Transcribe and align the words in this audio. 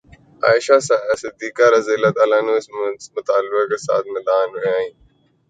عائشہ 0.43 0.77
صدیقہ 1.21 1.65
رض 1.73 1.87
اس 2.51 2.67
مطالبہ 3.17 3.61
کے 3.69 3.77
ساتھ 3.77 4.07
میدان 4.07 4.47
میں 4.53 4.67
آئیں 4.73 4.91